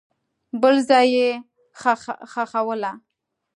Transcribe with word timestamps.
بل 0.61 0.75
ځای 0.89 1.07
یې 1.15 1.29
ښخوله. 2.33 2.91